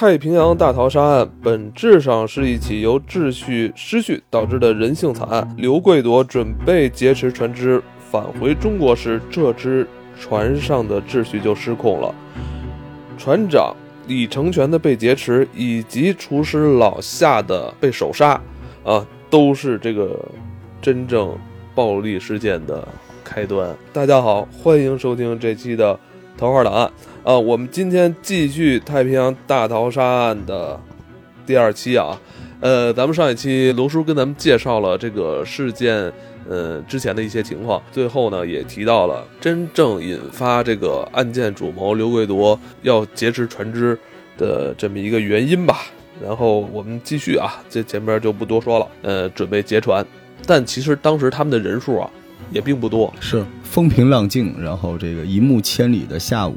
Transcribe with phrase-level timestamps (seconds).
[0.00, 5.54] 太平洋大逃杀案本质上是一起由秩序失序导致的人性惨案。
[5.58, 9.86] 刘贵夺准备劫持船只返回中国时，这只
[10.18, 12.14] 船上的秩序就失控了，
[13.18, 13.76] 船长
[14.06, 18.40] 李成全的被劫持，以及厨师老夏的被手杀，
[18.82, 20.18] 啊，都是这个
[20.80, 21.36] 真正
[21.74, 22.88] 暴力事件的
[23.22, 23.76] 开端。
[23.92, 25.94] 大家好，欢迎收听这期的
[26.38, 26.86] 《桃花档案》。
[27.22, 30.80] 啊，我们今天继续太平洋大逃杀案的
[31.44, 32.18] 第二期啊。
[32.60, 36.10] 呃，咱们上一期罗叔跟咱们介绍了这个事件，
[36.48, 43.98] 呃，之前的一些情况，最后呢也提到了真正引发这个案件主谋刘贵夺要劫持船只
[44.38, 45.80] 的这么一个原因吧。
[46.22, 48.86] 然后我们继续啊，这前边就不多说了。
[49.02, 50.04] 呃，准备劫船，
[50.46, 52.10] 但其实当时他们的人数啊
[52.50, 56.56] 也并不多，是风平浪静，然后这个一目千里的下午。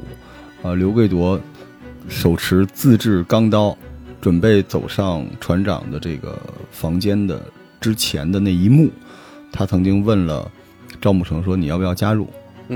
[0.64, 1.38] 啊，刘贵夺
[2.08, 3.76] 手持自制钢刀，
[4.18, 6.38] 准备走上船长的这个
[6.70, 7.38] 房间的
[7.82, 8.90] 之前的那一幕，
[9.52, 10.50] 他曾经问了
[11.02, 12.26] 赵慕成说：“你要不要加入？”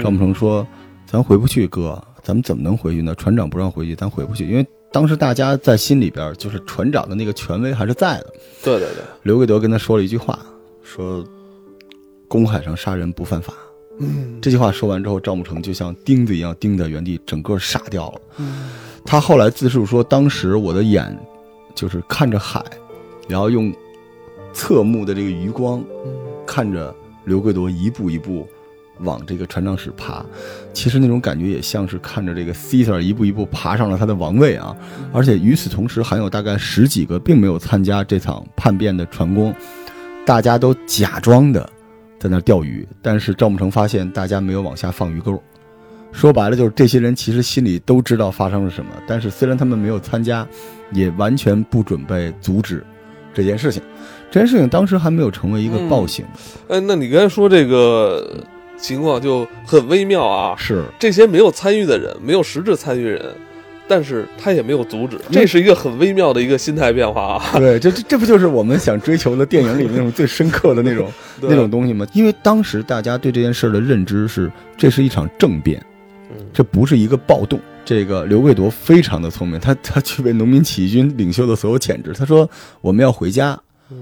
[0.02, 0.66] 赵慕成说
[1.10, 3.14] ：“咱回不去，哥，咱们怎么能回去呢？
[3.14, 4.46] 船长不让回去，咱回不去。
[4.46, 8.26] 因为当时大家在心里边，就是船长的那个权威还是在的。”
[8.62, 10.38] 对对对，刘贵德跟他说了一句话，
[10.82, 11.24] 说
[12.28, 13.54] ：“公海上杀人不犯法。”
[14.00, 18.46] 嗯，这句话说完之后，赵慕成就像钉子一样钉在原地，整个傻掉了。
[19.04, 21.18] 他后来自述说，当时我的眼
[21.74, 22.62] 就是看着海，
[23.26, 23.72] 然后用
[24.52, 25.82] 侧目的这个余光
[26.46, 28.46] 看着刘贵夺一步一步
[29.00, 30.24] 往这个船长室爬。
[30.72, 34.76] 其实那种感觉也像是看着这个 Caesar 一步一步爬上了他的王位啊。
[35.12, 39.54] 而且与此同时，还有大概十几个并没有参加这场叛变的船工，
[40.24, 41.68] 大家都假装的。
[42.18, 45.40] 在那钓鱼，但是赵慕成发现大家没有往下放鱼钩，
[46.10, 50.46] 说白了就是这些人其实心里都知道发生了什么，但是虽然他们没有参加，
[50.92, 52.84] 也完全不准备阻止
[53.32, 53.82] 这件事情。
[54.30, 56.24] 这件事情当时还没有成为一个暴行。
[56.68, 58.44] 哎，那你刚才说这个
[58.76, 60.54] 情况就很微妙啊！
[60.58, 63.34] 是这些没有参与的人，没有实质参与人。
[63.88, 67.58] 但是他也没有阻止，这是一个很微妙的一个心态变化啊！
[67.58, 71.10] 对，这这这不就是我们想追求的电影里那种最深刻的那种
[71.40, 72.06] 那种东西吗？
[72.12, 75.82] 因为当时大家对这件事的认知是，这是一场政变，
[76.52, 77.58] 这不是一个暴动。
[77.84, 82.12] 这个刘贵铎非常的聪明，他他具备农民起义军领袖的所有潜质。
[82.12, 82.48] 他说
[82.82, 83.58] ：“我们要回家，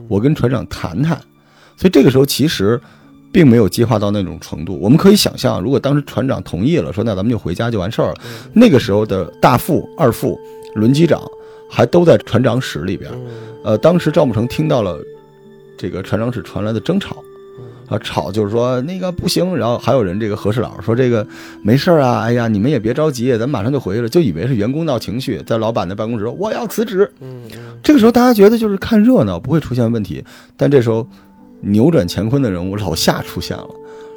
[0.09, 1.17] 我跟船长谈谈。”
[1.79, 2.81] 所以这个时候其实。
[3.37, 4.79] 并没有激化到那种程度。
[4.81, 8.15] 我们可以想象，如果当时船长同意了，说那咱们就回家就完事儿了。
[8.55, 10.41] 那个时候的大副、二副、
[10.75, 11.21] 轮机长
[11.69, 13.13] 还都在船长室里边。
[13.63, 14.99] 呃，当时赵慕成听到了
[15.77, 17.23] 这个船长室传来的争吵，
[17.89, 19.55] 啊，吵就是说那个不行。
[19.55, 21.27] 然后还有人这个和事佬说这个
[21.61, 24.09] 没事儿啊，哎呀，你们也别着急，咱马上就回去了。
[24.09, 27.13] 就以为是员工闹情绪，在老板的办公室我要辞职。
[27.21, 27.43] 嗯，
[27.83, 30.25] 这个时候大家觉得就是看热闹，不会出现问题。
[30.57, 31.07] 但这时候。
[31.61, 33.69] 扭转乾坤的人物老夏出现了，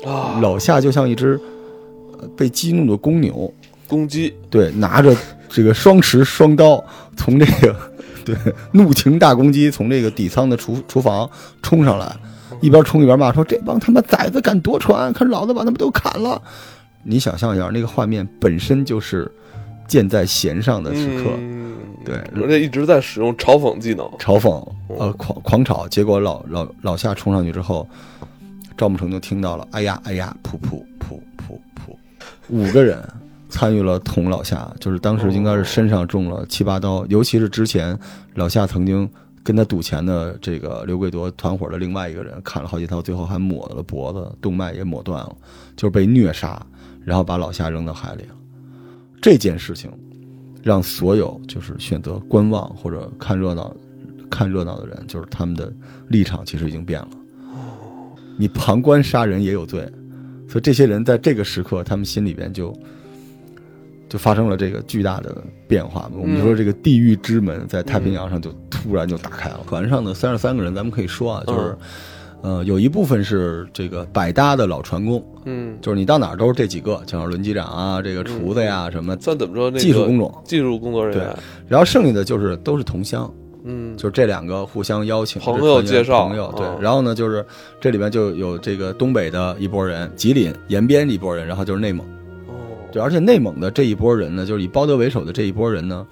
[0.05, 1.39] 啊，老夏就像一只
[2.35, 3.51] 被激怒的公牛，
[3.87, 5.15] 公鸡，对，拿着
[5.47, 6.83] 这个双持双刀，
[7.15, 7.75] 从这个
[8.25, 8.35] 对
[8.73, 11.29] 怒情大公鸡从这个底仓的厨厨房
[11.61, 12.15] 冲上来，
[12.61, 16.41] 一边冲一边骂说：“这帮他妈崽子敢夺船，看老子把他们都砍了！”
[17.03, 19.31] 你想象一下，那个画面本身就是
[19.89, 21.31] 箭在弦上的时刻。
[22.05, 25.85] 对，而且一直在使用嘲讽技能，嘲讽，呃，狂狂吵。
[25.85, 27.87] 结果老老老夏冲上去之后，
[28.77, 31.93] 赵慕成就听到了，哎呀哎呀，噗噗噗噗噗，
[32.47, 32.97] 五个人
[33.49, 37.99] 参与了捅老夏，就是当时应该是身上中了七八刀，尤其是之前
[38.35, 39.07] 老夏曾经
[39.43, 45.35] 跟他赌钱的这个刘贵夺团伙的另外一个人，砍了好几刀，最后还抹了脖子，动脉也抹断了，
[45.75, 46.65] 就是被虐杀，
[47.03, 48.35] 然后把老夏扔到海里了。
[49.21, 49.91] 这件事情。
[50.61, 53.73] 让所有就是选择观望或者看热闹、
[54.29, 55.71] 看热闹的人，就是他们的
[56.09, 57.07] 立场其实已经变了。
[58.37, 59.89] 你旁观杀人也有罪，
[60.49, 62.77] 所以这些人在这个时刻，他们心里边就
[64.09, 66.11] 就发生了这个巨大的变化。
[66.13, 69.61] 我们说这个地狱之门在太平洋上就突然就打开了。
[69.65, 71.75] 船上的三十三个人，咱们可以说啊，就是。
[72.41, 79.69] 呃，有一部分是这个百搭的老船工，嗯，就是你到哪儿都是这几个，像轮机长啊，这个厨子呀什么，算怎么说？
[79.71, 81.27] 技术工种，技术工作人员。
[81.27, 83.29] 对，然后剩下的就是都是同乡，
[83.65, 86.65] 嗯，就是这两个互相邀请，朋友介绍，朋友对。
[86.81, 87.45] 然后呢，就是
[87.81, 92.05] 这里边就有这个东北的一波人，吉林延边一波人，然后就是内蒙，
[92.47, 92.53] 哦，
[92.89, 96.07] 对，而且内蒙的这一波人呢，就是以包德为首的这一波人呢，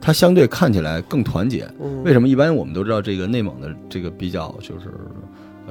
[0.00, 1.68] 他相对看起来更团结。
[2.02, 2.26] 为什么？
[2.26, 4.86] 一般我们都知道这个内蒙的这个比较就是。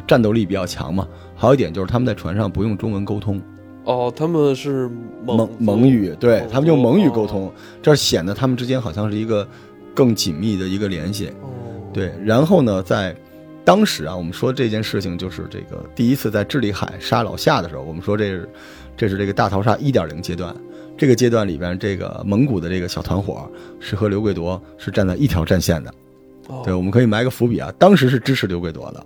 [0.06, 3.42] 战斗力比较强嘛，还有一点就是他们在船上不用中文沟通，
[3.86, 4.90] 哦，他们是
[5.26, 7.52] 蒙蒙语，对他们用蒙语沟通，
[7.82, 9.48] 这显得他们之间好像是一个
[9.94, 11.28] 更紧密的一个联系。
[11.42, 11.50] 哦，
[11.94, 13.16] 对，然后呢，在
[13.64, 18.50] 当时啊，我们说这件事情就是这个第一次在智利海杀老夏的时候，我们说这是
[18.96, 20.56] 这是这个大逃杀一点零阶段。
[20.98, 23.48] 这个阶段里边，这个蒙古的这个小团伙
[23.80, 25.94] 是和刘贵铎是站在一条战线的。
[26.48, 29.06] 哦对，我们可以埋个伏笔啊，当时是支持刘贵铎的。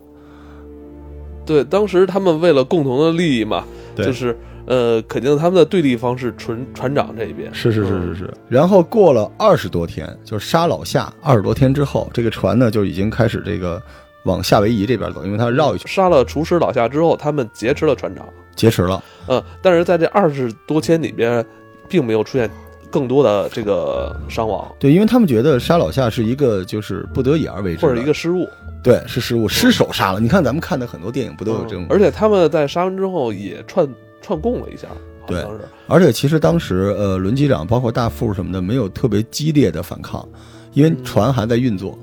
[1.45, 3.63] 对，当时他们为了共同的利益嘛，
[3.95, 7.53] 对就是呃，肯定他们的对立方是船船长这一边。
[7.53, 8.33] 是是是是是。
[8.47, 13.81] 然后过了二十多天，就是杀老夏二十多天之后，这个船呢就已经开始这个
[14.23, 18.25] 往夏威夷这边走，因为他绕一圈，杀了厨师老夏之后，他们劫持了船长。
[18.55, 19.03] 劫持了。
[19.27, 21.43] 嗯，但是在这二十多天里边，
[21.89, 22.49] 并没有出现
[22.91, 28.47] 更多的这个伤亡对，因为他们觉得杀老夏是一个就是不得已而为之，或者一个失误，
[28.83, 30.19] 对是失误，失手杀了。
[30.19, 31.87] 你看咱们看的很多电影不都有这种嗯？
[31.89, 33.87] 而且他们在杀完之后也串
[34.21, 34.87] 串供了一下，
[35.27, 35.45] 对。
[35.87, 40.27] 而且其实当时呃，轮机长包括大副什么的没有特别激烈的反抗，
[40.73, 41.97] 因为嗯船还在运作，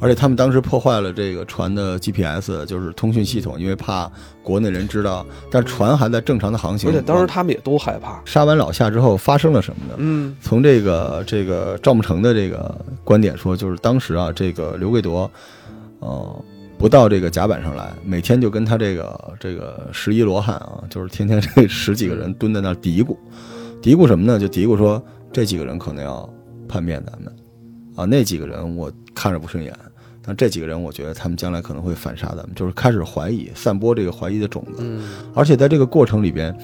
[0.00, 4.10] 而且他们当时破坏了这个船的 GPS，就是通讯系统，因为怕
[4.42, 6.88] 国内人知道，但船还在正常的航行。
[6.88, 8.20] 而且当时他们也都害怕。
[8.24, 9.94] 杀完老夏之后发生了什么呢？
[9.98, 12.74] 嗯从这个这个赵慕成的这个
[13.04, 15.30] 观点说，就是当时啊，这个刘贵铎，
[16.00, 16.44] 呃，
[16.78, 23.16] 不到这个甲板上来，每天就跟他这个这个十一罗汉啊，就是天天这十几个人蹲在那儿嘀咕，
[23.82, 24.38] 嘀咕什么呢？
[24.38, 25.02] 就嘀咕说
[25.32, 26.28] 这几个人可能要
[26.66, 27.32] 叛变咱们，
[27.94, 29.72] 啊，那几个人我看着不顺眼，
[30.22, 34.78] 但这几个人我觉得他们将来可能会反杀咱们，就是开始怀疑，散播这个怀疑的种子。
[34.78, 35.02] 嗯。
[35.34, 36.56] 而且在这个过程里边，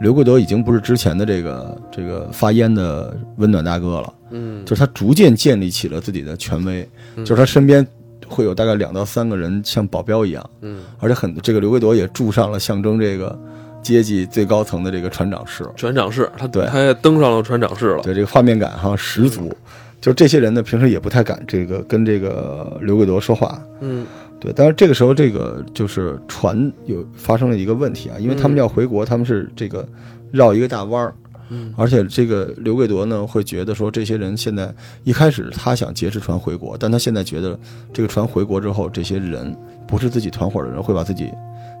[0.00, 7.24] 刘贵德已经不是之前的这个这个发烟的温暖大哥了，嗯，就是他逐渐建立起了自己的权威，嗯。
[7.24, 7.86] 就是他身边
[8.30, 13.38] 会有大概两到三个人像保镖一样，嗯，而且很这个刘贵铎也住上了象征这个
[13.82, 16.64] 阶级最高层的这个船长室，船长室，他对。
[16.66, 18.02] 他也登上了船长室了。
[18.02, 19.52] 对这个画面感哈十足。
[20.00, 24.06] 就这些人呢，平时也不太敢这个跟这个刘贵铎说话，嗯。
[24.38, 29.86] 对，但是这个时候，这个就是船有发生了一个问题啊，因为他们要回国，他们是这个
[30.30, 31.14] 绕一个大弯儿，
[31.50, 31.74] 嗯。
[31.76, 34.74] 而且这个刘贵铎呢会觉得说，这些人现在
[35.04, 37.58] 一开始他想劫持船回国，但他现在觉得
[37.92, 39.54] 这个船回国之后，这些人
[39.86, 41.30] 不是自己团伙的人，会把自己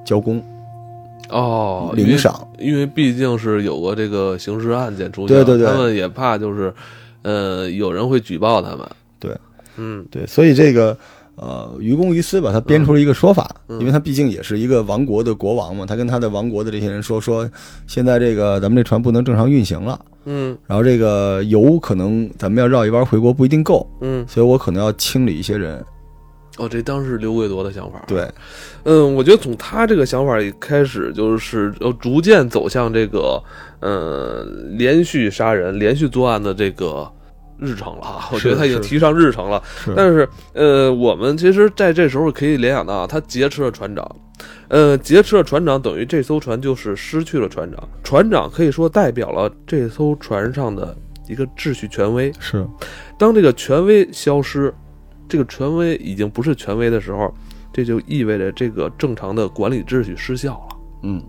[0.04, 0.42] 交工。
[1.28, 2.46] 哦，领赏。
[2.58, 5.66] 因为毕竟是有过这个刑事案件出现，对对对。
[5.66, 6.74] 他们也怕就是，
[7.22, 8.80] 呃，有人会举报他们。
[9.18, 9.36] 对，
[9.76, 10.04] 嗯。
[10.10, 10.96] 对，所以这个
[11.42, 17.50] 呃，于公于私吧，他编出了一个说法，嗯因为他毕竟也是一个王国的国王嘛，他跟他的王国的这些人说说，
[17.86, 19.98] 现在这个咱们这船不能正常运行了。
[20.26, 25.82] 嗯然后这个油可能咱们要绕一弯回国不一定够，嗯，所以我可能要清理一些人。
[26.58, 28.28] 哦，这当时刘贵铎的想法。，对，
[28.82, 33.42] 嗯，我觉得从他这个想法一开始，就是要逐渐走向这个，
[33.80, 37.10] 呃，连续杀人、连续作案的这个
[37.60, 38.28] 日程了啊。
[38.32, 39.62] 我觉得他已经提上日程了。
[39.84, 44.16] 是但是，呃，我们其实在这时候可以联想到啊，他劫持了船长，
[44.68, 50.96] 呃，劫持了船长等于这艘船就是失去了船长，船长可以说代表了这艘船上的
[51.28, 52.32] 一个秩序权威。
[52.38, 52.66] 是
[53.18, 54.74] 当这个权威消失，
[55.28, 57.32] 这个权威已经不是权威的时候，
[57.72, 60.76] 这就意味着这个正常的管理秩序失效了。
[61.02, 61.22] 嗯，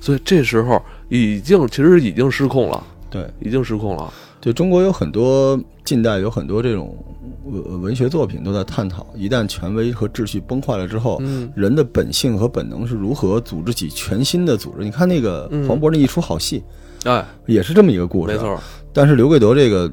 [0.00, 4.12] 所以这时候已经其实已经失控了，对，已经失控了。
[4.40, 6.96] 就中国有很多近代有很多这种
[7.44, 14.84] 文文学作品都在探讨，一旦权威和秩序崩坏了之后，嗯人的本性和本能是如何组织起全新的组织。
[14.84, 16.62] 你看那个嗯黄渤那一出好戏，
[17.04, 18.34] 哎，也是这么一个故事。
[18.34, 18.38] 没。
[18.38, 18.60] 错，
[18.92, 19.88] 但是刘贵德这个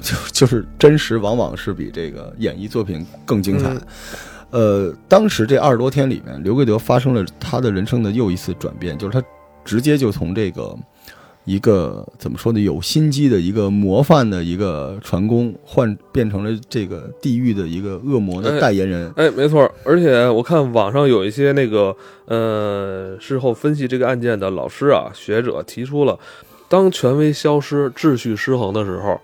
[0.00, 3.70] 就就是真实，往往是比这个演绎作品更精彩。
[3.70, 3.80] 嗯
[4.50, 9.22] 呃，当时这二十多天里面，刘贵德发生了他的人生的又一次转变，就是他
[9.62, 10.74] 直接就从这个
[11.48, 19.10] 一个怎么说呢，有心机的一个模范的一个船工，换变成了这个地狱的一个恶魔的哎代言人。
[19.16, 19.70] 哎，没错。
[19.82, 26.18] 而且我看网上有一些那个呃事后分析这个案件的老师啊、学者提出了，
[26.68, 29.18] 当权威消失、秩序失衡的时候，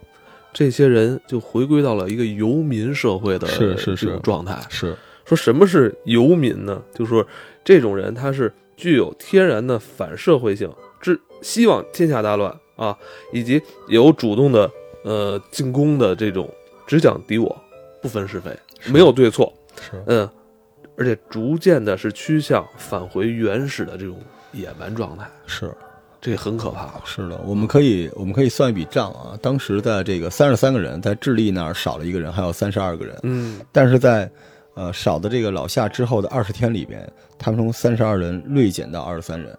[0.51, 4.59] 这些人就回归到了一个游民社会的是是是这种状态。
[4.71, 6.81] 是说什么是游民呢？
[6.95, 7.27] 就说
[7.63, 10.75] 这种人他是具有天然的反社会性，只
[11.45, 12.97] 希望天下大乱啊，
[13.31, 14.69] 以及有主动的
[15.05, 16.49] 呃进攻的这种
[16.87, 17.55] 只讲敌我，
[18.01, 20.29] 不分是非，是没有对错，是，嗯，
[20.97, 24.17] 而且逐渐的是趋向返回原始的这种
[24.53, 25.71] 野蛮状态，是
[26.19, 26.91] 这很可怕。
[27.05, 29.39] 是的，我们可以我们可以算一笔账啊。
[29.43, 33.15] 当时在这个三十三个人，在智利那儿少了一个人，还有三十二个人。
[33.23, 34.31] 嗯但是在
[34.73, 37.07] 呃少的这个老夏之后的二十天里边，
[37.39, 39.55] 他们从三十二人锐减到二十三人，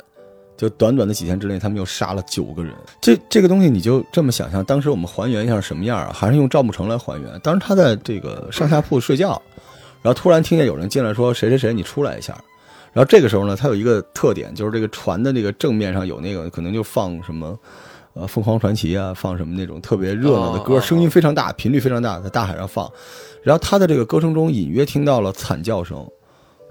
[0.58, 2.74] 就短短的几天之内，他们又杀了九个人。
[3.02, 6.12] 这这个东西你就这么想象，当时我们还原一下什么样啊？
[6.14, 7.40] 还是用赵木成来还原。
[7.42, 9.42] 当时他在这个上下铺睡觉，
[10.02, 12.34] 然后突然听见有人进来说：“谁谁谁，你出来一下。”
[12.94, 17.60] 然后这个时候呢，他有一个特点，就是这个船的这个正面上有那个可能就放什么，
[18.14, 22.90] 呃，凤凰传奇啊，放什么那种特别热闹的歌，声音非常大，频率非常大，在大海上放。
[23.44, 26.08] 然后他的这个歌声中隐约听到了惨叫声，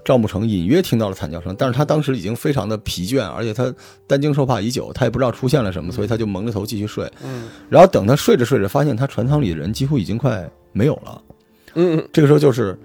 [0.05, 3.73] 赵慕成隐约听到了惨叫声，但是他当时已经非常的疲倦，而且他
[4.05, 7.11] 担惊受怕已久，他也不知道出现了什么，所以他就蒙着头继续睡。
[7.23, 11.21] 嗯然后等他睡着睡着，发现他船舱里的人几乎已经快没有了。
[11.73, 12.79] 嗯这个时候就是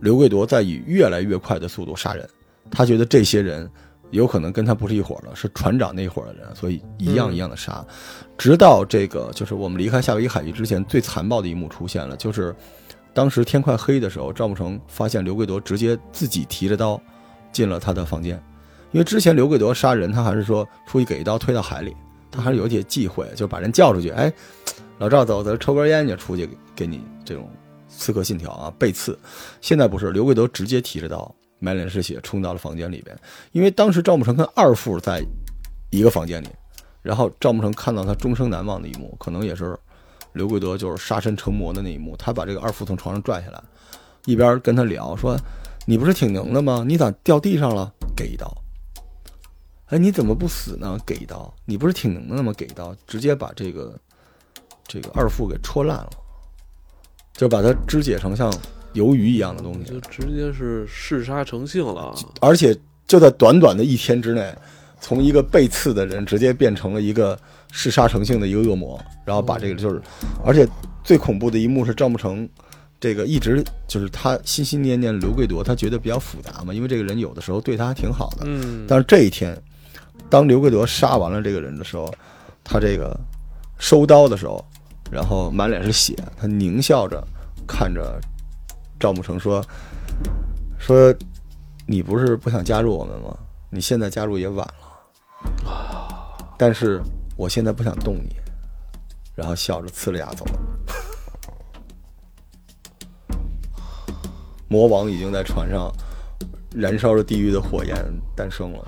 [0.00, 2.26] 刘贵夺在以越来越快的速度杀人，
[2.70, 3.68] 他觉得这些人
[4.10, 7.84] 有可能跟他不是一伙的，是船长那一伙的人，所以一样一样的杀，
[8.38, 12.54] 直到这个就是我们离开夏威夷海域之前最残暴的一幕出现了，就是
[13.14, 17.00] 当时天快黑的时候，赵慕成发现刘贵夺直接自己提着刀
[17.52, 18.42] 进了他的房间，
[18.90, 21.94] 因为之前刘贵夺杀人，他还是说出去给一刀推到海里，
[22.30, 24.32] 他还是有一些忌讳，就把人叫出去，哎，
[24.98, 27.50] 老赵走，咱抽根烟去，出去给你这种
[27.88, 29.18] 刺客信条啊，背刺。
[29.60, 33.14] 现在不是，刘贵德直接提着刀，满脸是血冲到了房间里边，
[33.52, 35.22] 因为当时赵慕成跟二副在
[35.90, 36.48] 一个房间里，
[37.02, 39.78] 然后赵慕成看到他终生难忘的一幕，可能也是
[40.32, 43.62] 刘贵德就是杀身成魔的那一幕，他把这个二副从床上拽下来，
[44.24, 45.36] 一边跟他聊说
[45.86, 46.84] ：“你不是挺能的吗？
[46.86, 47.92] 你咋掉地上了？
[48.16, 48.50] 给一刀。”
[49.88, 50.98] 哎，你怎么不死呢？
[51.04, 51.52] 给一刀！
[51.66, 52.50] 你不是挺能的吗？
[52.56, 53.94] 给一刀，直接把这个
[54.86, 56.10] 这个二副给戳烂了，
[57.34, 58.50] 就把它肢解成像
[58.94, 60.00] 鱿鱼一样的东西就。
[60.00, 62.04] 直接是嗜杀成性了。
[62.04, 62.74] 啊而且
[63.06, 64.56] 就在短短的一天之内，
[65.02, 67.38] 从一个被刺的人直接变成了一个
[67.72, 70.00] 嗜杀成性的一个恶魔，然后把这个就是，
[70.42, 70.66] 而且
[71.04, 72.48] 最恐怖的一幕是赵慕成。
[73.00, 79.60] 这个一直就是他心心念念刘贵夺，他觉得比较复杂嘛，因为这个人有的时候对他还挺好的，嗯，但是这一天，
[80.30, 82.08] 当刘贵德杀完了这个人的时候，
[82.62, 83.18] 他这个
[83.76, 84.64] 收刀的时候，
[85.10, 87.20] 然后满脸是血，他狞笑着
[87.66, 88.20] 看着
[89.00, 89.60] 赵慕成说
[90.78, 91.12] ：“说
[91.86, 93.36] 你不是不想加入我们吗？
[93.68, 94.91] 你现在加入也晚了，
[96.62, 97.02] 但是
[97.36, 98.36] 我现在不想动你。”
[99.34, 100.52] 然后笑着呲了牙走了。
[104.70, 105.90] 魔王已经在船上
[106.72, 107.96] 燃烧着地狱的火焰
[108.36, 108.86] 诞生了。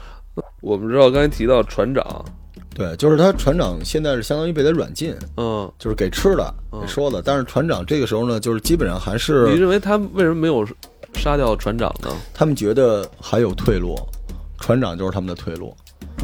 [0.60, 2.24] 我们知道刚才提到船长，
[2.72, 7.20] 对，就是他船长现在是相当于被他软禁，嗯，就是给吃的、嗯给说的。
[7.20, 10.64] 但是船长这个时候呢，就是基本上还是你认为他为什么没有
[11.14, 12.08] 杀掉船长呢？
[12.32, 13.96] 他们觉得还有退路，
[14.60, 15.74] 船长就是他们的退路。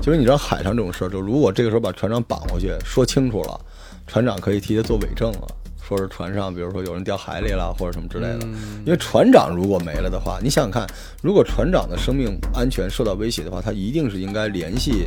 [0.01, 3.61] 就是你知道海上这种事儿，就如果这个时候把船长绑回去，说清楚了，
[4.07, 5.47] 船长可以替他做伪证了，
[5.83, 8.39] 说是船上比如说有人掉海里了或者什么之类的。
[8.43, 10.87] 嗯因为船长如果没了的话，你想想看，
[11.23, 15.07] 如果船长的生命安全受到威胁的话，他一定是应该联系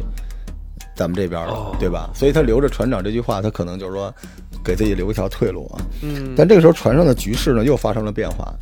[0.95, 2.11] 咱们这边的，哦对吧？
[2.13, 4.13] 所以他留着船长这句话，他可能就是说
[4.63, 5.81] 给自己留一条退路啊。
[6.01, 8.53] 嗯，但这个时候船上的局势呢又发生了变化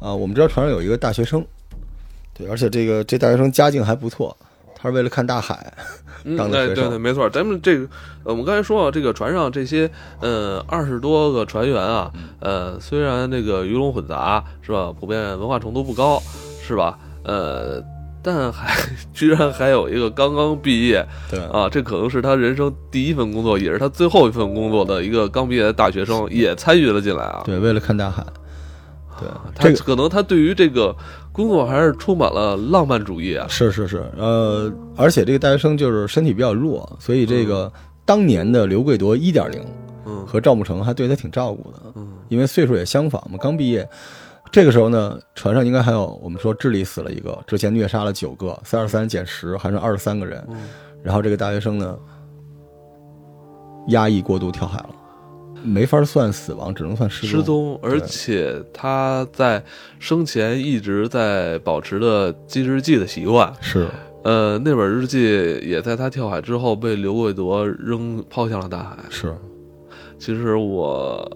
[0.00, 0.12] 啊。
[0.12, 1.46] 我们知道船上有一个大学生，
[2.34, 4.36] 对，而且这个这大学生家境还不错，
[4.78, 5.72] 他是为了看大海
[6.22, 7.30] 对对对，没错。
[7.30, 7.84] 咱们这个，
[8.24, 9.90] 呃我们刚才说啊，这个船上这些，
[10.20, 14.92] 呃，二十多个船员啊，嗯呃，虽然这个鱼龙混杂，是吧？
[14.98, 16.20] 普遍文化程度不高，
[16.60, 16.98] 是吧？
[17.22, 17.80] 呃，
[18.22, 18.74] 但还
[19.14, 27.42] 居然还有一个刚刚毕业对啊，这可能是他人生第一份工作，也是他最后一份工作的一个刚毕业的大学生，也参与了进来啊。
[27.44, 28.26] 对，为了看大海，
[29.20, 30.94] 对他可能他对于这个
[31.36, 33.46] 工作还是充满了浪漫主义啊。
[33.46, 37.70] 是是是，呃，而且这个大学生就是身体比较弱，所以这个
[38.06, 39.62] 当年的刘贵夺一点零
[40.06, 43.86] 嗯和赵慕成还对他挺照顾的，嗯因为岁数也相仿嘛，刚毕业。
[44.50, 50.42] 这个时候呢，船上应该还有我们说智利死了一个，之前虐杀了九个，三十三减十还剩二十三个人。
[50.48, 50.56] 嗯
[51.02, 51.96] 然后这个大学生呢，
[53.88, 54.90] 压抑过度跳海了，
[55.62, 59.62] 没法算死亡，只能算失失踪，而且他在
[59.98, 63.52] 生前一直在保持着记日记的习惯。
[63.60, 63.88] 是
[64.22, 65.20] 呃，那本日记
[65.62, 68.96] 也在他跳海之后被刘贵夺扔抛向了大海。
[69.08, 69.32] 是，
[70.18, 71.30] 其实我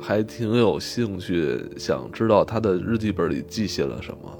[0.00, 4.38] 还挺有兴趣，想知道他的日记本里记写了什么。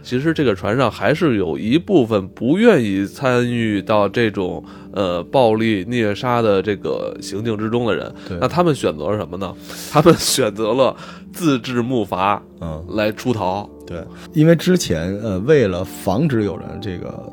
[0.00, 8.12] 嗯，其实这个船上还是有一部分不愿意参与到这种呃暴力虐杀的这个行径之中的人。
[8.40, 9.54] 那他们选择了什么呢？
[9.90, 10.96] 他们 选择了
[11.32, 13.68] 自制木筏嗯，来出逃。
[13.86, 14.02] 对，
[14.32, 17.32] 因为之前呃，为了防止有人这个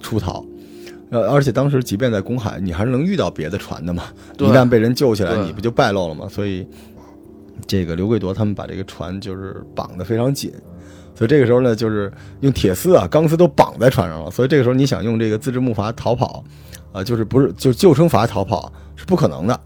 [0.00, 0.44] 出逃。
[1.10, 4.04] 呃，而且当时即便在公海，你还是能遇到别的船的嘛。
[4.38, 6.26] 一旦被人救起来，你不就败露了吗？
[6.26, 6.66] 所以，
[7.66, 10.50] 这个刘贵铎他们把这个船就是绑得非常紧，
[11.22, 14.28] 所以这个时候呢，就是用铁丝啊、钢丝都绑在船上了。
[14.28, 16.42] 所以这个时候你想用这个自制木筏逃跑，
[16.90, 19.60] 啊、就是不是就救生筏逃跑是不可能的，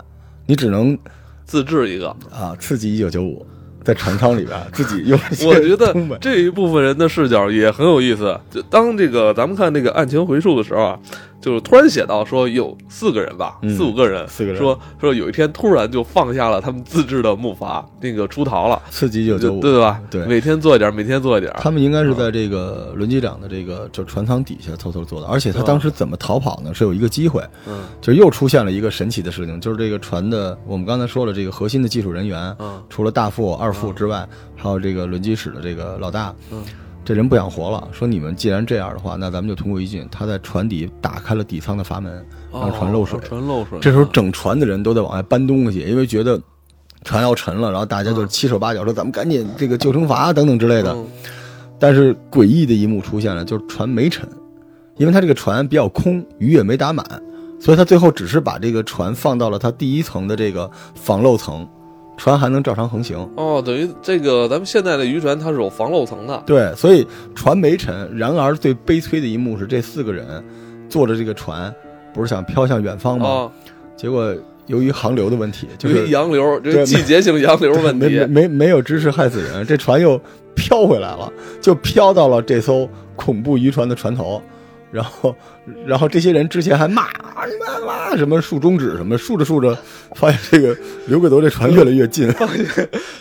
[0.45, 0.99] 你只能
[1.47, 2.15] 自制一个。
[2.31, 3.47] 啊刺激一九九五，
[3.83, 8.39] 在船舱里边自己用我觉得这一部分人的视角也很有意思。
[8.51, 11.01] 就当这个咱们看这个案情回溯的时候啊，
[11.41, 20.01] 就是突然写到说有四个人吧，嗯四五个人，四个人说说有一天突然就放下了他们自制的木筏，那个出逃了，刺激一九九五，对吧？
[20.11, 21.53] 对每天做一点，每天做一点。
[21.59, 26.75] 他们应该是在这个轮机长的这个就船舱底下偷偷做的，而且他当时怎么逃跑呢？
[26.75, 34.27] 是有一个机会，嗯就又出现了一个神奇的事情，就是这个船的，我们刚才说了，这个核心的技术人员，嗯除了大副、二副之外，
[34.57, 36.63] 还有这个轮机室的这个老大，嗯，
[37.07, 40.07] 这人不想活了，说你们既然这样的话，那咱们就同归于尽。
[40.11, 43.23] 他在船底打开了底舱的阀门，让船漏水哦。
[43.25, 43.79] 船漏水。
[43.81, 46.39] 这时候整船的人都在往外搬东西，因为觉得
[47.05, 50.93] 船要沉了，然后大家就七手八脚说咱们赶紧这个救生筏等等之类的。
[50.93, 51.07] 嗯
[51.79, 54.27] 但是诡异的一幕出现了，就是船没沉，
[54.97, 57.07] 因为他这个船比较空，鱼也没打满，
[57.61, 61.69] 所以他最后只是把这个船放到了他第一层的这个防漏层，
[62.17, 63.17] 船还能照常航行。
[63.37, 66.43] 哦，等于这个咱们现在的渔船它是有防漏层的。
[66.47, 68.11] 对，所以船没沉。
[68.17, 70.43] 然而最悲催的一幕是，这四个人
[70.89, 71.75] 坐着这个船，
[72.15, 73.27] 不是想飘向远方吗？
[73.27, 73.53] 哦，
[73.97, 74.35] 结果
[74.67, 78.27] 由于航流的问题，就是洋流，这季节性洋流问没没题。
[78.27, 80.21] 没没有知识害死人，这船又
[80.55, 84.43] 飘回来了，就飘到了这艘恐怖渔船的船头，
[84.93, 85.35] 然后，
[85.87, 87.03] 然后这些人之前还骂
[87.47, 89.77] 你妈妈什么竖中指什么，竖着竖着，
[90.15, 90.77] 发现这个
[91.07, 92.33] 刘贵德这船越来越近，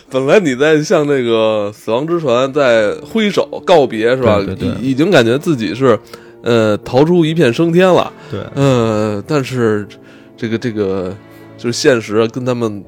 [0.08, 4.36] 本来你在向那个死亡之船在挥手告别是吧？
[4.38, 5.98] 对对对已已经感觉自己是
[6.42, 8.12] 呃逃出一片升天了。
[8.30, 9.86] 对，呃，但是
[10.36, 11.14] 这个这个
[11.58, 12.82] 就是现实跟他们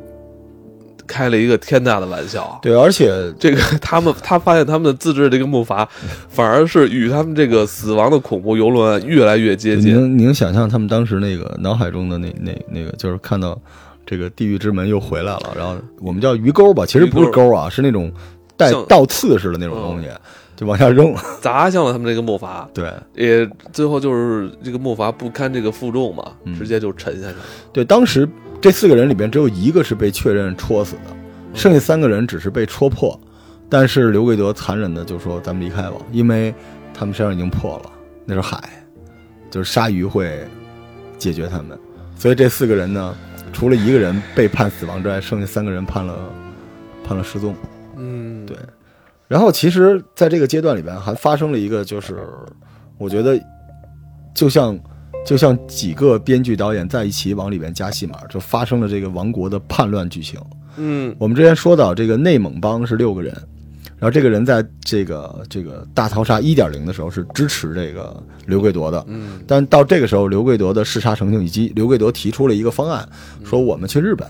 [1.08, 2.56] 开了一个天大的玩笑。
[2.62, 3.10] 对，而且
[3.40, 5.84] 这个 他们他发现他们的自制这个木筏，
[6.28, 9.92] 反而是与他们这个死亡的恐怖游轮越来越接近。
[9.92, 13.58] 您您想象他们当时那个脑海中的那那那个，就是看到
[14.06, 18.12] 这个地狱之门又回来了，然后我们叫鱼钩吧，其实不是钩啊，是那种
[18.56, 20.08] 带倒刺似的那种东西，
[20.56, 21.14] 就往下扔。
[21.40, 27.44] 砸向了他们这个木筏，对也最后就是这个木筏不堪这个负重嘛，嗯直接就沉下去了。
[27.72, 28.28] 对，当时
[28.60, 31.16] 这四个人里边只有一个是被确认戳死的，
[31.54, 33.18] 剩下三个人只是被戳破。
[33.70, 36.54] 但是刘贵德残忍的就说：“咱们离开吧，因为
[36.94, 37.92] 他们身上已经破了，
[38.24, 38.58] 那是海，
[39.50, 40.46] 就是鲨鱼会
[41.18, 41.78] 解决他们。
[42.16, 43.14] 所以这四个人呢，
[43.52, 46.18] 除了一个人被判死亡之外，剩下三个人判了
[47.04, 47.54] 判了失踪。
[47.96, 48.56] 嗯，对
[49.28, 52.26] 然后其实在这个阶段里边还发生了一个，就是
[52.96, 53.38] 我觉得
[54.34, 54.78] 就像
[55.26, 60.40] 就像几个编剧导演在一起往里边加戏码，就发生了这个王国的叛乱剧情。
[60.76, 61.14] 嗯。
[61.18, 63.32] 我们之前说到这个内蒙帮是六个人，
[63.98, 69.40] 然后这个人在这个这个大逃杀一点零的时候是支持这个刘贵夺的，嗯。
[69.46, 73.06] 但到这个时候刘贵夺的视察成性以及刘贵夺提出了一个方案，
[73.44, 74.26] 说我们去日本。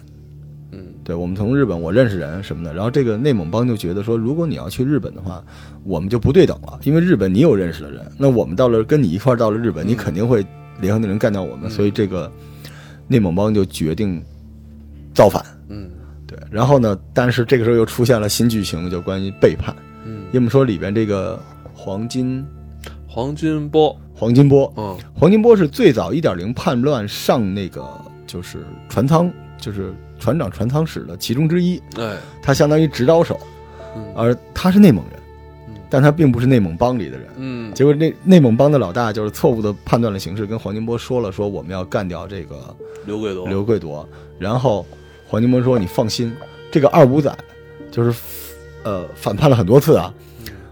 [0.72, 0.80] 嗯。
[1.04, 5.42] 对我们从日本，我认识人什么的，然后这个内蒙帮就觉得说，如果你要去日本的话，
[5.84, 10.44] 我们就不对等了，因为日本你有认识的人，那我们到了跟你一块到了日本，你肯定会
[10.80, 11.70] 联合的人干掉我们，嗯。
[11.70, 12.30] 所以这个
[13.06, 14.22] 内蒙帮就决定
[15.14, 15.44] 造反。
[15.68, 15.90] 嗯。
[16.26, 21.38] 对，然后呢，但是这个时候又出现了新剧情，就关于背叛，嗯，因为我们说里边这个
[21.72, 22.44] 黄金
[23.06, 24.96] 黄金波，黄金波，嗯。
[25.14, 27.82] 黄金波是最早一点零叛乱上那个
[28.26, 31.80] 就是船舱，就是船长船舱室的其中之一。
[31.96, 33.40] 哎，他相当于指导手，
[33.96, 34.04] 嗯。
[34.14, 35.17] 而他是内蒙人嗯，
[35.90, 37.28] 但他并不是内蒙帮里的人。
[37.36, 42.56] 嗯结果内内蒙帮的老大就是错误的判断了形势，跟黄金波说了，说我们要干掉这个
[43.06, 44.08] 刘贵夺，刘贵夺。
[44.38, 44.84] 然后
[45.26, 46.34] 黄金波说：“你放心，
[46.70, 47.36] 这个二五仔
[47.90, 48.22] 就是
[48.84, 50.12] 呃反叛了很多次啊。”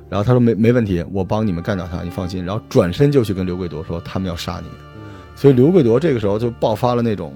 [0.09, 2.45] 然后他说没没问题，我帮你们干掉他，你放心。
[2.45, 4.69] 然后转身就去跟刘贵夺说他们要杀你。
[5.35, 7.35] 所以刘贵夺这个时候就爆发了那种，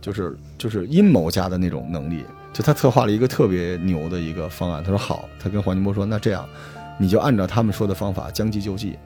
[0.00, 4.82] 就是就是阴谋家的那种能力，就他策划了一个特别牛的一个方案。
[4.84, 6.48] 他说好，他跟黄金波说，那这样，
[6.98, 8.98] 你就按照他们说的方法将计就计。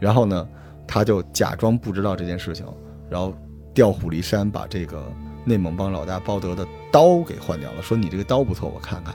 [0.00, 0.48] 然后呢，
[0.86, 2.66] 他就假装不知道这件事情，
[3.08, 3.34] 然后
[3.72, 5.02] 调虎离山，把这个
[5.44, 9.14] 内蒙帮老大包德的刀给换掉了，说你这个刀不错，我看看。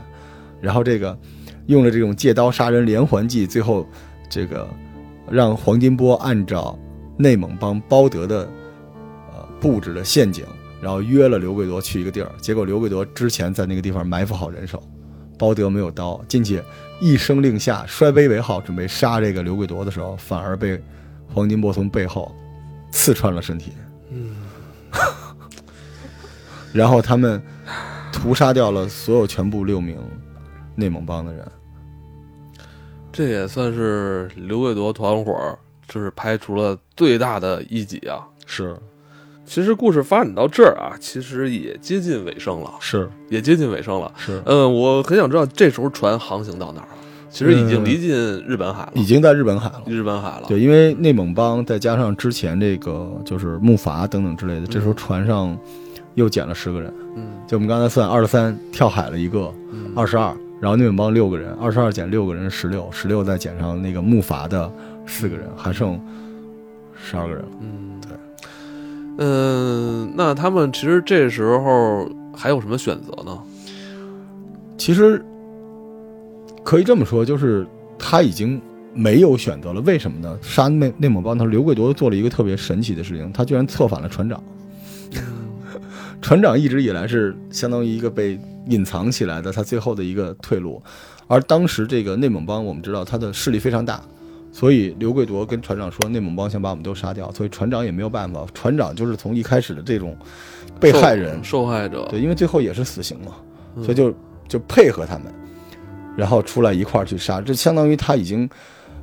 [0.61, 1.17] 然后这个
[1.67, 3.85] 用了这种借刀杀人连环计，最后
[4.29, 4.67] 这个
[5.29, 6.77] 让黄金波按照
[7.17, 8.49] 内蒙帮包德的
[9.31, 10.45] 呃布置的陷阱，
[10.81, 14.81] 然后约了刘贵夺去一个地儿，结果刘贵夺之前在那个地方埋伏好人手，
[15.39, 16.61] 包德没有刀进去，
[16.99, 20.79] 一声令下，摔杯为号，准备杀这个刘贵夺的时候，反而被
[21.33, 22.35] 黄金波从背后
[22.91, 23.71] 刺穿了身体，
[24.11, 24.35] 嗯
[26.73, 27.41] 然后他们
[28.11, 29.97] 屠杀掉了所有全部六名
[30.75, 31.51] 内蒙帮的人。
[33.11, 38.27] 这也算是刘贵夺团伙就是排除了最大的一己啊。
[38.45, 38.77] 是
[39.49, 44.11] 其实故事发展到这儿啊，其实也接近尾声了，是也接近尾声了。
[44.15, 46.99] 是，嗯，我很想知道这时候船航行到哪儿了？
[47.31, 49.81] 其实已经离近日本海了，已经在日本海了。
[49.87, 50.43] 日本海了。
[50.47, 55.57] 对，因为内蒙帮再加上之前这个就是木筏等等之类的，这时候船上
[56.13, 56.93] 又减了十个人。
[57.15, 60.31] 嗯就我们刚才算二十三跳海了一个，嗯，二十二，
[60.61, 64.71] 然后内蒙帮六个人，二十二减六个人十六，十六再减上那个木筏的
[65.07, 65.99] 四个人，还剩
[66.93, 67.47] 十二个人了。
[67.61, 67.88] 嗯，对。
[69.21, 73.37] 嗯，那他们其实这时候还有什么选择呢？
[74.77, 75.21] 其实
[76.63, 78.61] 可以这么说，就是他已经
[78.93, 79.81] 没有选择了。
[79.81, 80.39] 为什么呢？
[80.41, 84.41] 杀内内蒙帮头刘贵夺做了一个特别神奇的事情，他居然策反了船长。
[86.21, 90.81] 船长一直以来是相当于一个被隐藏起来的，他最后的一个退路。
[91.27, 94.01] 而当时这个内蒙帮，我们知道他的势力非常大，
[94.51, 98.45] 所以刘贵夺跟船长说，内蒙帮想把我们都杀掉，所以船长也没有办法。
[98.53, 100.17] 船长就是从一开始的这种
[100.79, 103.35] 被害人，受害者，对，因为最后也是死刑嘛，
[103.75, 104.13] 嗯所以就
[104.47, 105.25] 就配合他们，
[106.17, 108.49] 然后出来一块儿去杀，这相当于他已经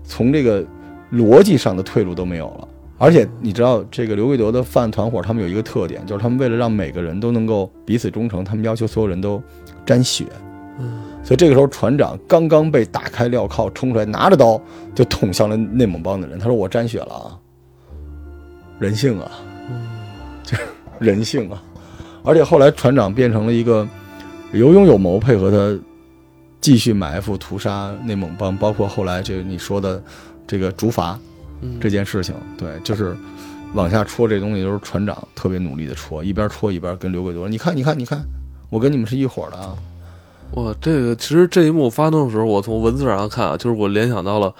[0.04, 0.64] 从这个
[1.12, 2.68] 逻辑上的退路都没有了。
[2.98, 9.42] 而且你知道，这个刘贵夺的犯案团伙，他们有一个特点，就是他们为了让每个人都能够彼此忠诚，他们要求所有人都
[9.84, 10.24] 沾血。
[10.80, 14.62] 嗯所以这个时候，船长刚刚被打开镣铐，冲出来，拿着刀
[14.94, 16.38] 就捅向了内蒙帮的人。
[16.38, 17.34] 他说：“我沾血了啊！”
[18.78, 19.28] 人性啊，
[19.68, 19.88] 嗯
[21.00, 21.60] 人性啊！
[22.22, 23.84] 而且后来船长变成了一个
[24.52, 25.82] 有勇有谋，配合他
[26.60, 30.00] 继续埋伏屠杀内蒙帮，包括后来这个你说的
[30.46, 31.16] 这个竹筏
[31.60, 33.16] 嗯，这件事情，对，就是
[33.74, 38.22] 往下戳这东西，都是船长特别努力的戳，一边戳一边跟刘贵多说：“你看，你看，你看，
[38.70, 39.76] 我跟你们是一伙的啊！”
[40.56, 44.52] 哇，这个其实这一幕发生的时候，我从文字上看啊，就是我联想到了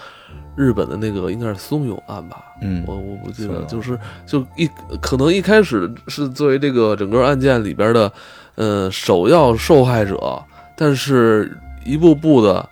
[0.55, 4.69] 日本的那个应该是松永案吧，嗯，我我不记得就是就一
[5.01, 8.13] 可能一开始是作为这个整个案件里边的，
[8.57, 10.39] 呃，首要受害者，
[10.77, 12.69] 但是一步步的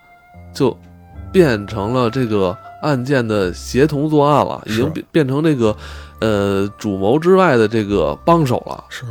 [0.53, 0.77] 就
[1.33, 5.75] 变成了这个案件的协同作案了，已经变变成这个
[6.21, 9.07] 呃主谋之外的这个帮手了，是。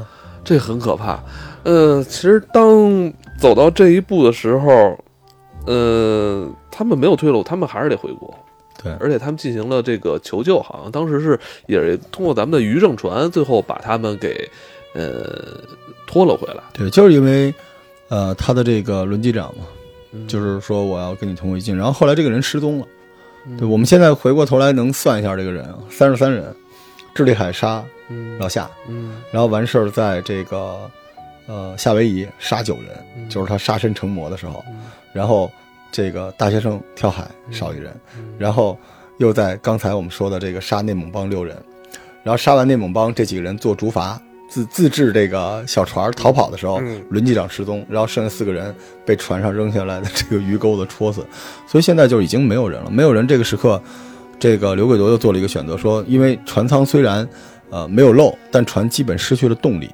[0.45, 1.17] 这很可怕。
[1.63, 4.97] 呃，其实当走到这一步的时候，
[5.65, 8.33] 呃，他们没有退路，他们还是得回国。
[8.81, 14.49] 对而且他们进行了这个求救，好像当时是也是通过咱们的渔政船，最后把他们给
[14.93, 15.59] 呃
[16.07, 16.63] 拖了回来。
[16.71, 17.53] 对，就是因为
[18.07, 19.65] 呃他的这个轮机长嘛，
[20.13, 22.87] 嗯就是说我要跟你同归于尽，然后后来这个人失踪了。
[23.45, 26.55] 嗯对，我们现在回过头来能算一下这个人啊，三十三人，
[27.13, 30.89] 智利海沙嗯老夏，嗯然后完事儿在这个
[31.47, 33.29] 呃夏威夷杀九人，嗯。
[33.29, 34.81] 就是他杀身成魔的时候，嗯。
[35.13, 35.51] 然后
[35.91, 38.25] 这个大学生跳海少一人，嗯。
[38.37, 38.77] 然后
[39.17, 41.55] 又在刚才我们说的这个杀内蒙帮六人，
[42.23, 44.17] 然后杀完内蒙帮这几个人坐竹筏
[44.49, 47.01] 自自制这个小船逃跑的时候，嗯。
[47.09, 48.73] 轮机长失踪，然后剩下四个人
[49.05, 51.25] 被船上扔下来的这个鱼钩子戳死，
[51.67, 53.27] 所以现在就已经没有人了，没有人。
[53.27, 53.81] 这个时刻，
[54.39, 57.27] 这个刘贵夺又做了一个选择，说因为船舱虽然
[57.71, 59.89] 呃没有漏，但船基本失去了动力，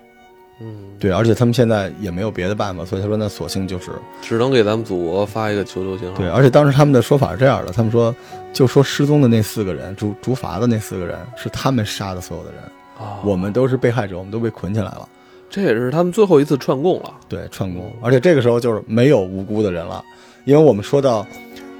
[0.61, 6.17] 嗯，对，而且他们现在也没有别的办法，所以他说那索性就是只能给咱们祖国发一个求救信号。
[6.17, 8.13] 对，而且当时他们的说法是这样的，他们说
[8.51, 12.61] 就说失踪的那四个人，竹竹筏的那四个人是他们杀的所有的人，
[12.99, 15.07] 啊，我们都是被害者，我们都被捆起来了。
[15.49, 17.13] 这也是他们最后一次串供了。
[17.27, 20.03] 对，串供，而且这个时候就是没有无辜的人了，
[20.45, 21.25] 因为我们说到，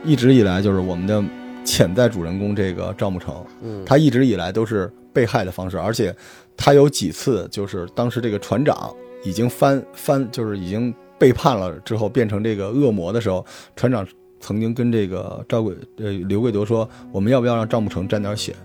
[0.04, 1.24] 一直以来就是我们的
[1.64, 6.16] 潜在主人公这个赵慕成，嗯，他一直以来都是被害的方式，而且
[6.58, 8.92] 他有几次就是当时这个船长
[9.24, 14.08] 已经翻翻，就是已经背叛了之后变成这个恶魔的时候，船长
[14.40, 18.56] 曾经跟这个赵贵呃刘贵德说，我们要不要让赵慕成沾点血？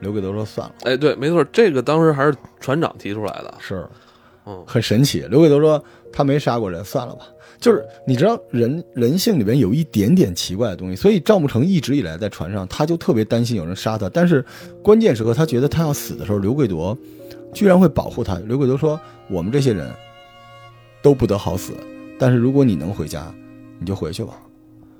[0.00, 3.54] 刘贵德说算了，哎，对，没错，这个当时还是船长提出来的。
[3.58, 3.86] 是
[4.46, 5.20] 嗯很神奇。
[5.28, 7.26] 刘贵德说他没杀过人，算了吧。
[7.60, 14.08] 就是你知道人人性里边有一点点奇怪的东西，所以赵慕成一直以来在船上，他就特别担心有人杀他。
[14.08, 14.44] 但是
[14.82, 16.96] 关键时刻，他觉得他要死的时候，刘贵夺
[17.52, 18.38] 居然会保护他。
[18.46, 19.92] 刘贵夺说：“我们这些人
[21.02, 21.74] 都不得好死，
[22.18, 23.32] 但是如果你能回家，
[23.78, 24.40] 你就回去吧。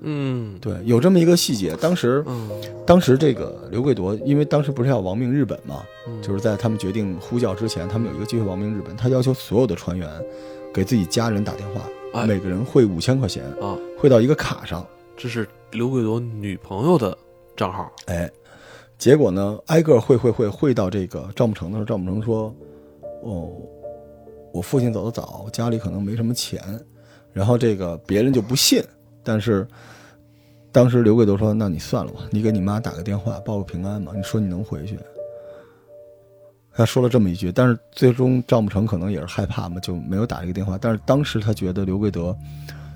[0.01, 1.75] 嗯”对，有这么一个细节。
[1.77, 2.49] 当时，嗯
[2.85, 10.07] 当时这个刘贵夺，因为当时不是要亡命日本嘛，嗯，就是在他们决定呼叫之前，他们有一个机会亡命日本，他要求所有的船员
[10.73, 11.81] 给自己家人打电话，
[12.13, 14.85] 哎每个人汇五千块钱，啊，汇到一个卡上。
[15.15, 17.17] 这是刘贵夺女朋友的
[17.55, 17.91] 账号。
[18.07, 18.29] 哎，
[18.97, 22.53] 结果呢，挨个汇汇汇汇到这个赵木成的时候，赵木成说
[23.23, 23.49] ：“哦，
[24.51, 26.61] 我父亲走得早，家里可能没什么钱。”
[27.31, 28.83] 然后这个别人就不信，
[29.23, 29.65] 但是
[30.71, 34.11] 当时刘贵夺说：“那你算了吧，你给你妈打个电话报个平安嘛。
[34.15, 34.99] 你说你能回去。”
[36.73, 40.77] 他说了这么一句，但是最终赵慕成可能也是害怕嘛，就没有打这个电话。
[40.79, 42.35] 但是当时他觉得刘贵德，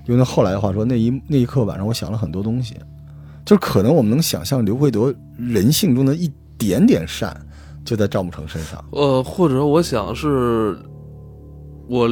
[0.06, 2.76] 用他后来的话说，那一那一刻晚上我想了很多东西，
[3.46, 7.36] 就可能我们能想象刘贵德人性中的一点点善，
[7.84, 8.84] 就在赵慕成身上。
[8.92, 10.78] 呃，或者我想是，
[11.88, 12.10] 我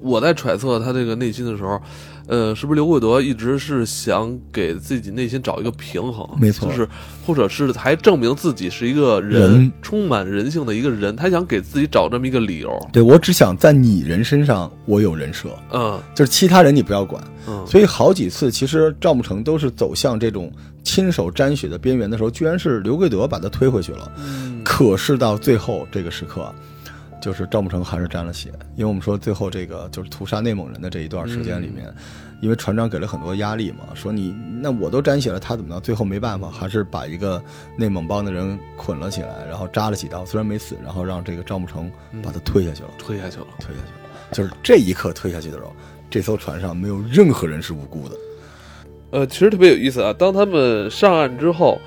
[0.00, 1.80] 我在揣测他这个内心的时候。
[2.26, 6.28] 呃，是不是刘贵德一直是想给自己内心找一个平衡？
[6.40, 6.88] 没错，就是
[7.26, 12.70] 或者是还证明自己是一个人，充满人性的一个人，他想给自己找这么一个理由。
[12.92, 17.22] 对我只想在你人身上我有人设，嗯，就是其他人你不要管。
[17.48, 20.50] 嗯，所以好几次其实赵慕成都是走向这种
[20.84, 24.12] 亲手沾血的边缘的时候，居然是刘贵德把他推回去了。
[24.18, 26.52] 嗯，可是到最后这个时刻。
[27.22, 31.86] 就是赵慕成还是沾了血，因为我们说最后这个就是屠杀内蒙人的这一段时间里面，
[32.40, 35.80] 因为船长给了很多压力嘛，说你那我都沾血了，他怎么着？
[35.80, 37.40] 最后没办法，还是把一个
[37.76, 41.88] 内蒙帮的人捆了起来，然后扎了几刀，虽然没死，然后让这个赵慕成
[42.24, 44.32] 把他推下去了，推下去了，推下去了。
[44.32, 45.72] 就是这一刻推下去的时候，
[46.10, 48.16] 这艘船上没有任何人是无辜的。
[49.12, 51.78] 呃，其实特别有意思啊，当他们上岸之后，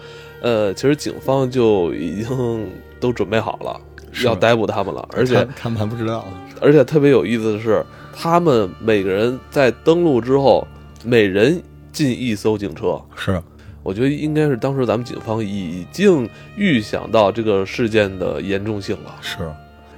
[0.42, 2.72] 呃，其实警方就已经
[3.02, 3.82] 都准备好了。
[4.24, 6.26] 要逮捕他们了，而且他们还不知道。
[6.62, 10.66] 而且特别有意思的是，他们每个人在登陆之后，
[11.04, 13.02] 每人进一艘警车。
[13.16, 13.42] 是，
[13.84, 19.16] 我觉得应该是当时咱们警方已经预想到这个事件的严重性了。
[19.22, 19.52] 是，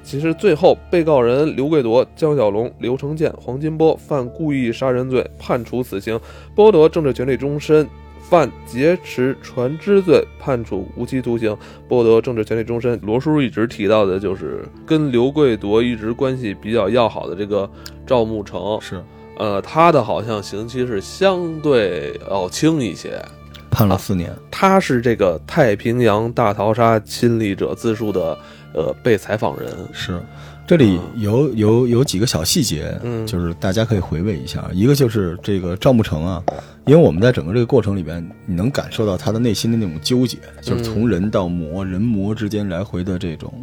[0.04, 6.20] 其实最后被告人刘贵夺、江小龙、刘成建、黄金波犯故意杀人罪，判处死刑，
[6.56, 7.88] 剥夺政治权利终身。
[8.30, 11.56] 犯劫持船只罪，判处无期徒刑，
[11.88, 13.00] 剥夺政治权利终身。
[13.02, 17.70] 罗叔一直提到的就是跟刘贵夺一直关系比较要好的这个
[18.06, 19.02] 赵慕成，是，
[19.38, 23.24] 呃，他的好像刑期是相对要轻一些，
[23.72, 24.36] 判了四年。
[24.52, 28.38] 他是这个太平洋大逃杀亲历者自述的
[28.74, 30.20] 呃被采访人，是。
[30.68, 34.70] 这里有有有几个小细节，嗯，就是大家可以回味一下。
[34.74, 36.44] 一个就是这个赵牧成啊，
[36.86, 43.54] 因为我们在整个这个过程里边，你能感受到他的内心的那种纠结，就是从人到魔，人魔之间来回的这种，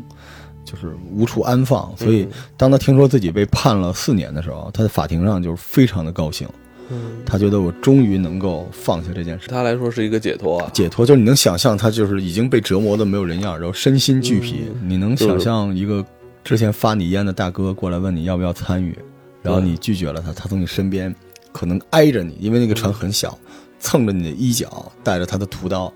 [0.64, 1.92] 就是无处安放。
[1.94, 6.48] 所以，当他听说自己被判了四年的时候，他在法庭上就是非常的高兴，
[6.88, 16.02] 嗯，他觉得我终于能够放下这件事，他来说是一个解脱啊，解脱就是你能想象他就是已经被折磨的没有人样，然后身心俱疲，你能想象一个。
[16.44, 18.94] 之前发你烟的大哥过来问你要不要参与，
[19.42, 21.12] 然后你拒绝了他，他从你身边
[21.52, 23.36] 可能挨着你，因为那个船很小，
[23.80, 25.90] 蹭着你的衣角，带着他的屠刀，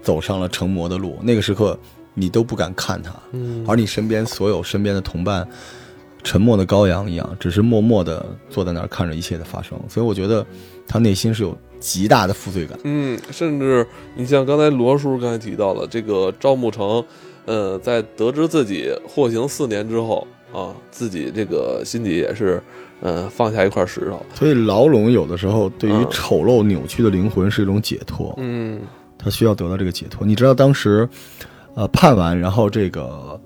[0.00, 1.18] 走上了成魔的路。
[1.22, 1.78] 那个时刻
[2.14, 3.12] 你都不敢看他，
[3.66, 5.46] 而你身边所有身边的同伴，
[6.24, 9.78] 沉默的羔羊一样，只是默默的坐在那儿看着一切的发生。
[9.90, 10.44] 所以我觉得
[10.88, 12.78] 他内心是有极大的负罪感。
[12.84, 17.04] 嗯，甚至你像刚才罗叔刚才提到了这个赵牧成。
[17.44, 22.62] 呃，在得知自己获刑四年之后啊，自己这个心底也是，
[23.00, 24.24] 呃，放下一块石头。
[24.34, 28.32] 所以牢笼有的时候对于丑陋扭曲的灵魂是一种解脱。
[28.36, 28.80] 嗯，
[29.18, 30.24] 他需要得到这个解脱。
[30.24, 31.08] 你知道当时，
[31.74, 33.40] 呃，判完然后这个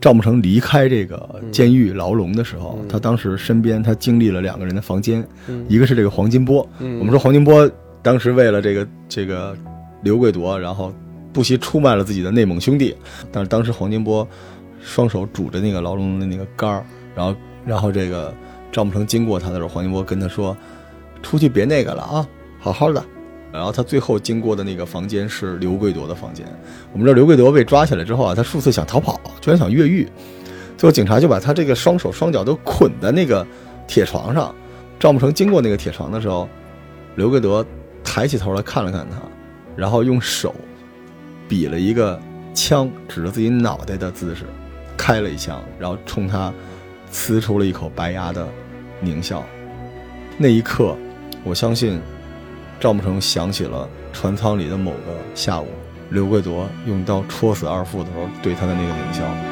[0.00, 5.24] 赵慕成离开这个监狱牢笼的时候，他当时身边他经历了两个人的房间，
[5.68, 6.68] 一个是这个黄金波。
[6.78, 7.70] 我们说黄金波
[8.02, 9.56] 当时为了这个这个
[10.02, 10.92] 刘贵夺，然后。
[11.32, 12.96] 不惜出卖了自己的内蒙兄弟，
[13.30, 14.26] 但是当时黄金波
[14.82, 18.34] 双手拄着那个牢笼的那个杆儿，然后然后这个
[18.72, 20.56] 赵慕成经过他的时候，黄金波跟他说
[21.22, 22.26] ：“出去别那个了啊，
[22.58, 23.04] 好好的。”
[23.52, 26.46] 然后他最后经过的那个房间是刘贵夺的房间。
[26.92, 30.08] 我们知道刘贵夺被抓起来之后啊，他数次想逃跑，居然想越狱，
[30.76, 33.46] 最后警察就把他这个双手双脚都捆在那个
[33.86, 34.54] 铁床上。
[35.00, 36.48] 赵慕成经过那个铁床的时候，
[37.16, 37.64] 刘贵德
[38.04, 39.16] 抬起头来看了看他，
[39.76, 40.54] 然后用手。
[41.50, 42.16] 比了一个
[42.54, 44.44] 枪指着自己脑袋的姿势，
[44.96, 46.54] 开了一枪，然后冲他
[47.10, 48.46] 呲出了一口白牙的
[49.02, 49.44] 狞笑。
[50.38, 50.96] 那一刻，
[51.42, 52.00] 我相信
[52.78, 55.66] 赵慕成想起了船舱里的某个下午，
[56.10, 59.49] 刘贵夺用刀戳死二副的时候对他的那个狞笑。